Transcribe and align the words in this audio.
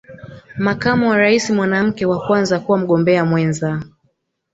Makamu 0.57 1.09
wa 1.09 1.17
rais 1.17 1.49
mwanamke 1.49 2.05
wa 2.05 2.19
Kwanza 2.27 2.59
kuwa 2.59 2.77
Mgombea 2.77 3.25
Mwenza 3.25 3.83